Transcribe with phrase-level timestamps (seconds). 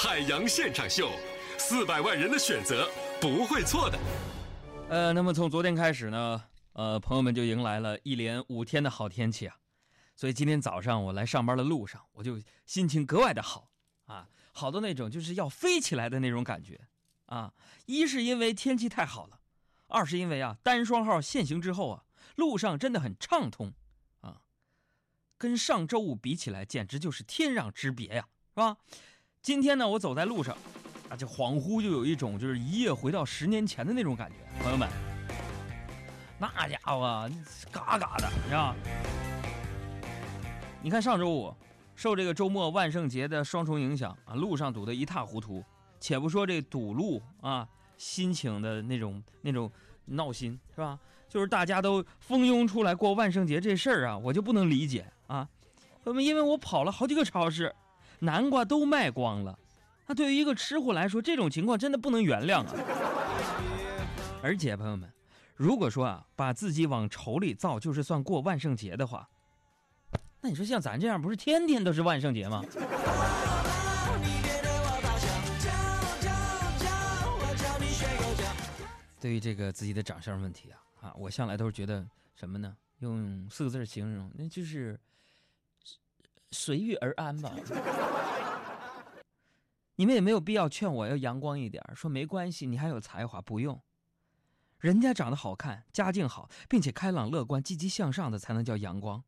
[0.00, 1.10] 海洋现场秀，
[1.58, 2.88] 四百万人的选择
[3.20, 3.98] 不会错的。
[4.88, 6.44] 呃，那么从昨天开始呢，
[6.74, 9.56] 呃，朋友们就迎来了一连五天的好天气啊，
[10.14, 13.72] 所以今天早上我来上班的路上，我就心情格外的好
[14.04, 16.80] 啊，好的那种就是要飞起来的那种感觉
[17.26, 17.52] 啊。
[17.86, 19.40] 一是因为天气太好了，
[19.88, 22.04] 二是因为啊单双号限行之后啊，
[22.36, 23.72] 路上真的很畅通
[24.20, 24.42] 啊，
[25.36, 28.76] 跟上周五比起来，简直就是天壤之别呀，是吧？
[29.48, 30.54] 今天呢，我走在路上，
[31.08, 34.36] 啊，就恍惚就有一种就是一夜回到十年前的那种感觉。
[34.62, 34.86] 朋友们，
[36.38, 37.26] 那家伙啊
[37.72, 38.74] 嘎嘎的，你知道？
[40.82, 41.54] 你看上周五，
[41.96, 45.64] 受这个周末万圣节的双重影响啊，路上堵得一塌糊涂。
[45.98, 49.72] 且不说这堵路啊，心情的那种那种
[50.04, 50.98] 闹心是吧？
[51.26, 55.48] 就是大家都蜂拥出来过万圣节这事儿啊，我就不能理解啊。
[56.04, 57.74] 朋友们，因为我跑了好几个超市。
[58.20, 59.56] 南瓜都卖光了，
[60.06, 62.74] 那对于一个吃货来说，这种情况真的不能原谅啊！
[64.42, 65.08] 而且朋友们，
[65.54, 69.28] 如果说啊，把自己往丑里造就是算过万圣节的话，
[70.40, 72.64] 那你说像咱这样，不是天天都是万圣节吗？
[79.20, 82.76] 对于这个自己的长相问题啊，啊，我向来都是觉得什么呢？
[82.98, 84.98] 用四个字形容，那就是。
[86.50, 87.52] 随遇而安吧，
[89.96, 93.80] 你们也没有必要劝我要阳光一点，说没关系，你还有才华，不用。
[94.78, 99.24] 人家长得好看，家境好，并且开朗乐观、积极向上的才能叫阳光。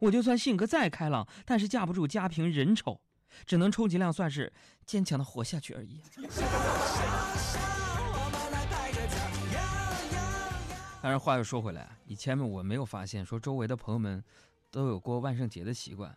[0.00, 3.00] 我就算性格再开朗，但是架不住家贫人丑，
[3.44, 4.52] 只能充其量算是
[4.86, 6.00] 坚强的活下去而已。
[11.00, 14.22] 当然，话又说回来，以前我没有发现说周围的朋友们
[14.70, 16.16] 都有过万圣节的习惯。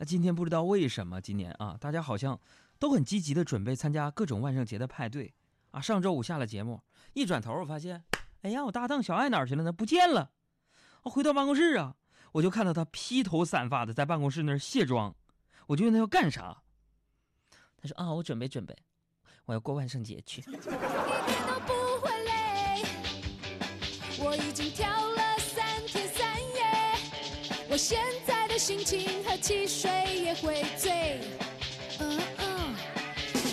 [0.00, 2.40] 那今天不知道为什么，今年啊，大家好像
[2.78, 5.34] 都很积极的准备参加各种万圣节的派对
[5.72, 5.80] 啊。
[5.82, 6.80] 上周五下了节目，
[7.12, 8.02] 一转头我发现，
[8.40, 9.70] 哎呀，我搭档小爱哪去了呢？
[9.70, 10.30] 不见了。
[11.02, 11.96] 我回到办公室啊，
[12.32, 15.14] 我就看到他披头散发的在办公室那儿卸妆。
[15.66, 16.62] 我就问他要干啥，
[17.76, 18.74] 他说啊，我准备准备，
[19.44, 20.42] 我要过万圣节去。
[24.22, 28.29] 我已经跳了三天三夜，我现在
[28.60, 29.08] 心情。
[29.40, 29.90] 汽水
[30.22, 31.18] 也会醉，
[31.98, 32.74] 嗯嗯，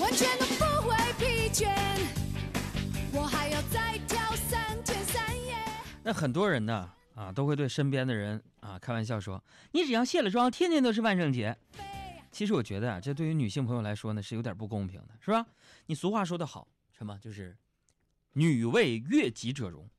[0.02, 1.72] 完全都不会疲倦。
[3.14, 5.56] 我还要再跳三天三夜。
[6.04, 9.42] 那很多人呢啊，都会对身边的人啊开玩笑说
[9.72, 11.58] ：“你只要卸了妆，天天都是万圣节。”
[12.34, 15.48] 其实我觉得啊，这对于女性朋友来说呢，是有点不公平的，是吧？
[15.86, 17.56] 你俗话说得好，什么就是
[18.34, 19.90] “女为悦己者容”。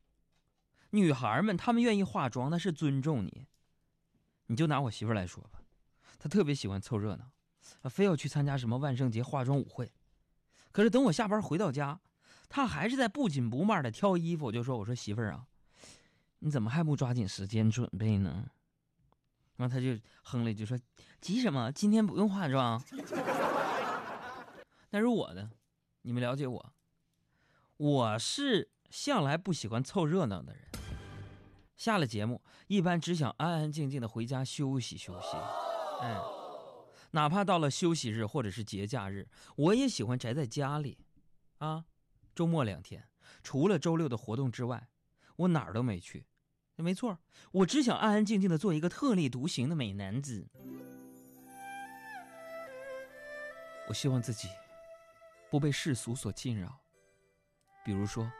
[0.92, 3.46] 女孩们她们愿意化妆，那是尊重你。
[4.48, 5.62] 你就拿我媳妇来说吧。
[6.18, 7.30] 她特别喜欢凑热闹，
[7.88, 9.92] 非要去参加什么万圣节化妆舞会。
[10.72, 12.00] 可是等我下班回到家，
[12.48, 14.46] 她还是在不紧不慢的挑衣服。
[14.46, 15.46] 我就说：“我说媳妇儿啊，
[16.40, 18.50] 你怎么还不抓紧时间准备呢？”
[19.56, 20.78] 然后她就哼了一句说
[21.20, 21.72] ：“急什么？
[21.72, 22.82] 今天不用化妆。
[24.90, 25.50] ”但是我呢，
[26.02, 26.72] 你们了解我，
[27.76, 30.67] 我是向来不喜欢凑热闹的人。
[31.78, 35.36] 下了节目，一般只想安安静静的回家休息休息。
[36.02, 36.20] 嗯，
[37.12, 40.98] 哪怕到了休息日或者是节假日，我也喜欢宅在家里。
[41.58, 41.84] 啊，
[42.34, 43.08] 周末两天，
[43.44, 44.88] 除了周六的活动之外，
[45.36, 46.26] 我哪儿都没去。
[46.74, 47.18] 没错，
[47.52, 50.48] 我只想安安静静的做一个特立独行的美男子。
[53.88, 54.48] 我希望自己
[55.48, 56.80] 不被世俗所侵扰。
[57.84, 58.30] 比如说，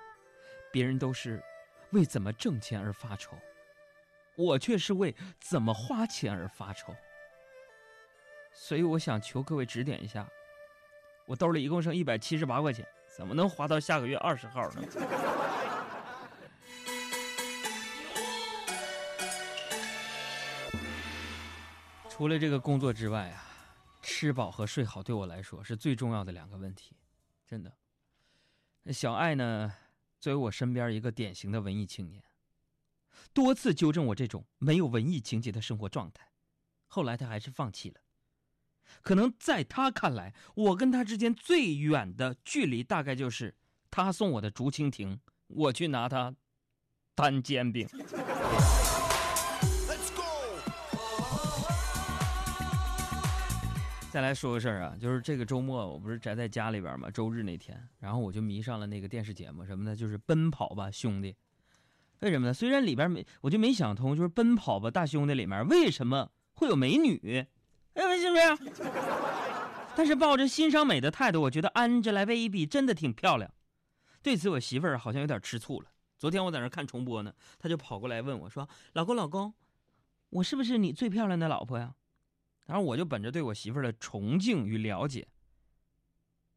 [0.73, 1.43] 别人都是
[1.91, 3.37] 为怎么挣钱而发愁，
[4.37, 6.95] 我却是为怎么花钱而发愁。
[8.53, 10.29] 所以我想求各位指点一下，
[11.27, 14.83] 我兜里一共剩一百七十八块钱，怎么能花到下个月二十号呢？
[22.11, 23.45] 除了这个工作之外啊，
[24.03, 26.97] 吃饱和睡好对我来说是最重要的两个问题，
[27.47, 27.73] 真的。
[28.93, 29.73] 小爱呢，
[30.21, 32.23] 作为我身边一个典型的文艺青年，
[33.33, 36.33] 多次纠正我这种没有文艺情节的生活状态，
[36.87, 38.01] 后来他还是放弃了。
[39.03, 43.55] 可能在他看来，我跟他之间最远的距离，大概就是
[43.91, 46.35] 他送我的竹蜻蜓，我去拿他
[47.15, 47.87] 摊煎饼。
[54.11, 59.95] 再来说个事儿啊，就是这个周末我不是宅在家里边嘛，周日那天，然后我就迷上了那个电视节目，什么呢？
[59.95, 61.33] 就是《奔跑吧兄弟》。
[62.21, 62.55] 为什么呢？
[62.55, 67.47] 虽然里边没，我就没想通，就是《奔跑吧大兄弟》里面为什么会有美女？
[67.95, 68.83] 哎，是不是？
[69.95, 73.51] 但是抱着欣赏美的态度，我觉得 Angelababy 真的挺漂亮。
[74.23, 75.89] 对此，我媳妇儿好像有点吃醋了。
[76.17, 79.53] 昨天我在那看重播呢，她就跑过来问我说：“老公，老公，
[80.31, 81.95] 我是不是你最漂亮的老婆呀？”
[82.69, 85.27] 然后我就本着对我媳妇儿的崇敬与了解，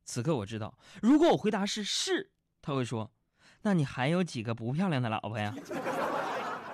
[0.03, 3.13] 此刻我知道，如果我回答是是，她会说
[3.63, 5.55] ：“那你还有几个不漂亮的老婆呀？”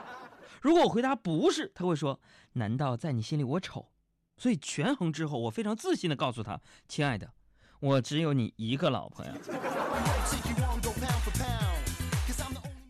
[0.59, 2.19] 如果我回答不是，她会说
[2.53, 3.91] ：“难道在你心里我丑？”
[4.37, 7.31] 所以权衡之后，我非常自信的告诉她：“亲爱的，
[7.79, 9.31] 我只有你一个老婆呀。”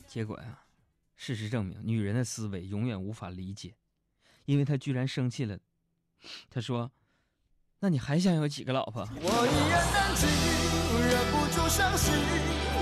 [0.08, 0.62] 结果呀，
[1.18, 3.76] 事实证明，女人的思维永远无法理解，
[4.46, 5.60] 因为她居然生气了。
[6.50, 6.92] 她说
[7.80, 10.28] ：“那你还想有几个老婆？”我一言难尽，
[11.08, 12.14] 忍不住伤心，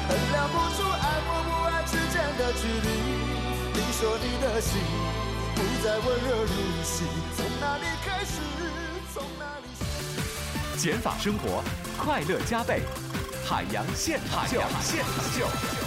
[0.08, 2.88] 衡量不出爱或不爱之间的距离。
[3.74, 4.80] 你说你的心
[5.56, 6.54] 不再温热如
[6.84, 7.04] 昔，
[7.36, 8.40] 从哪里开始？
[9.14, 10.78] 从哪里？
[10.78, 11.64] 减法生活，
[11.98, 12.82] 快乐加倍，
[13.46, 15.85] 海洋现场秀，现场秀。